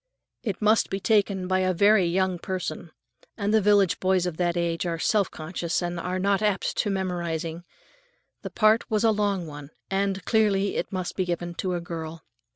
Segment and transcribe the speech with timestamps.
[0.41, 2.89] It must be taken by a very young person,
[3.37, 7.65] and village boys of that age are self conscious and are not apt at memorizing.
[8.41, 12.23] The part was a long one, and clearly it must be given to a girl.